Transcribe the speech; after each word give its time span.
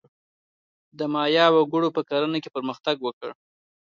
د 0.97 0.99
مایا 1.13 1.45
وګړو 1.51 1.89
په 1.97 2.01
کرنه 2.09 2.37
کې 2.43 2.49
پرمختګ 2.55 2.95
وکړ. 3.01 3.29